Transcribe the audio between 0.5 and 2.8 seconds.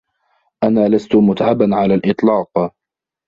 أنا لست متعباً على الإطلاق.